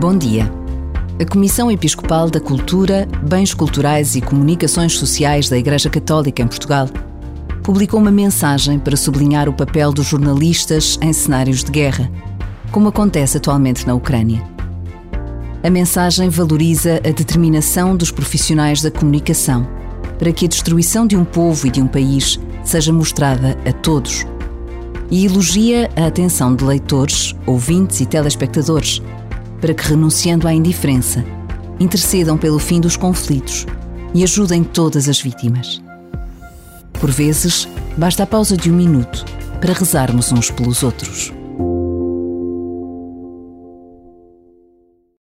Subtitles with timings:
[0.00, 0.50] Bom dia.
[1.20, 6.88] A Comissão Episcopal da Cultura, Bens Culturais e Comunicações Sociais da Igreja Católica em Portugal
[7.62, 12.10] publicou uma mensagem para sublinhar o papel dos jornalistas em cenários de guerra,
[12.72, 14.42] como acontece atualmente na Ucrânia.
[15.62, 19.68] A mensagem valoriza a determinação dos profissionais da comunicação
[20.18, 24.26] para que a destruição de um povo e de um país seja mostrada a todos
[25.10, 29.02] e elogia a atenção de leitores, ouvintes e telespectadores
[29.60, 31.24] para que, renunciando à indiferença,
[31.78, 33.66] intercedam pelo fim dos conflitos
[34.14, 35.82] e ajudem todas as vítimas.
[36.94, 39.24] Por vezes, basta a pausa de um minuto
[39.60, 41.32] para rezarmos uns pelos outros.